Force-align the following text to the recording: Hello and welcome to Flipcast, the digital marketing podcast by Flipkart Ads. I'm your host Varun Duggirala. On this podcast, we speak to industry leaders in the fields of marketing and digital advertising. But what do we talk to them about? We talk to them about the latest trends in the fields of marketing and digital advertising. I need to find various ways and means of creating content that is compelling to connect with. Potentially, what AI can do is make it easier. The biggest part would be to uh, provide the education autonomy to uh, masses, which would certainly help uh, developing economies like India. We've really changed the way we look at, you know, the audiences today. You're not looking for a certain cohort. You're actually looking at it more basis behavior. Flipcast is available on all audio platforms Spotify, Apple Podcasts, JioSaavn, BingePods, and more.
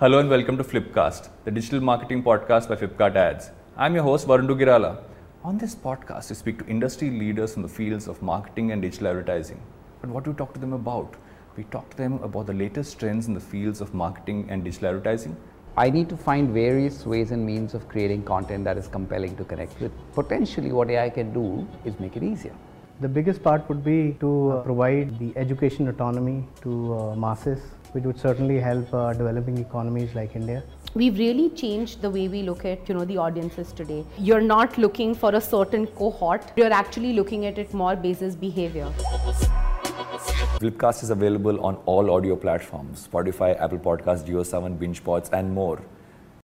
Hello 0.00 0.20
and 0.20 0.30
welcome 0.30 0.56
to 0.56 0.62
Flipcast, 0.62 1.28
the 1.44 1.50
digital 1.50 1.80
marketing 1.80 2.22
podcast 2.22 2.68
by 2.68 2.76
Flipkart 2.76 3.16
Ads. 3.16 3.50
I'm 3.76 3.96
your 3.96 4.04
host 4.04 4.28
Varun 4.28 4.46
Duggirala. 4.46 5.02
On 5.42 5.58
this 5.58 5.74
podcast, 5.74 6.30
we 6.30 6.36
speak 6.36 6.60
to 6.60 6.66
industry 6.66 7.10
leaders 7.10 7.56
in 7.56 7.62
the 7.62 7.68
fields 7.68 8.06
of 8.06 8.22
marketing 8.22 8.70
and 8.70 8.80
digital 8.80 9.08
advertising. 9.08 9.60
But 10.00 10.10
what 10.10 10.22
do 10.22 10.30
we 10.30 10.36
talk 10.36 10.54
to 10.54 10.60
them 10.60 10.72
about? 10.72 11.16
We 11.56 11.64
talk 11.64 11.90
to 11.90 11.96
them 11.96 12.22
about 12.22 12.46
the 12.46 12.52
latest 12.52 13.00
trends 13.00 13.26
in 13.26 13.34
the 13.34 13.40
fields 13.40 13.80
of 13.80 13.92
marketing 13.92 14.46
and 14.50 14.62
digital 14.62 14.90
advertising. 14.90 15.36
I 15.76 15.90
need 15.90 16.08
to 16.10 16.16
find 16.16 16.54
various 16.54 17.04
ways 17.04 17.32
and 17.32 17.44
means 17.44 17.74
of 17.74 17.88
creating 17.88 18.22
content 18.22 18.62
that 18.66 18.78
is 18.78 18.86
compelling 18.86 19.34
to 19.34 19.44
connect 19.44 19.80
with. 19.80 19.90
Potentially, 20.12 20.70
what 20.70 20.90
AI 20.90 21.10
can 21.10 21.34
do 21.34 21.66
is 21.84 21.98
make 21.98 22.16
it 22.16 22.22
easier. 22.22 22.54
The 23.00 23.08
biggest 23.08 23.44
part 23.44 23.68
would 23.68 23.84
be 23.84 24.16
to 24.18 24.50
uh, 24.50 24.62
provide 24.62 25.20
the 25.20 25.32
education 25.36 25.86
autonomy 25.86 26.44
to 26.62 26.94
uh, 26.94 27.14
masses, 27.14 27.60
which 27.92 28.02
would 28.02 28.18
certainly 28.18 28.58
help 28.58 28.92
uh, 28.92 29.12
developing 29.12 29.56
economies 29.58 30.16
like 30.16 30.34
India. 30.34 30.64
We've 30.94 31.16
really 31.16 31.50
changed 31.50 32.02
the 32.02 32.10
way 32.10 32.26
we 32.26 32.42
look 32.42 32.64
at, 32.64 32.88
you 32.88 32.96
know, 32.96 33.04
the 33.04 33.16
audiences 33.16 33.72
today. 33.72 34.04
You're 34.18 34.40
not 34.40 34.76
looking 34.78 35.14
for 35.14 35.32
a 35.32 35.40
certain 35.40 35.86
cohort. 35.86 36.50
You're 36.56 36.72
actually 36.72 37.12
looking 37.12 37.46
at 37.46 37.56
it 37.56 37.72
more 37.72 37.94
basis 37.94 38.34
behavior. 38.34 38.92
Flipcast 40.58 41.04
is 41.04 41.10
available 41.10 41.64
on 41.64 41.76
all 41.86 42.10
audio 42.10 42.34
platforms 42.34 43.06
Spotify, 43.06 43.56
Apple 43.60 43.78
Podcasts, 43.78 44.26
JioSaavn, 44.26 44.76
BingePods, 44.76 45.32
and 45.32 45.54
more. 45.54 45.80